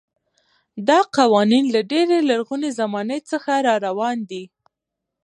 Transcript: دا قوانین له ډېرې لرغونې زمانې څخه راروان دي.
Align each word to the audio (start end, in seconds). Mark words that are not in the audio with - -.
دا 0.87 0.99
قوانین 1.17 1.65
له 1.75 1.81
ډېرې 1.91 2.19
لرغونې 2.29 2.69
زمانې 2.79 3.19
څخه 3.29 3.51
راروان 3.67 4.17
دي. 4.29 4.43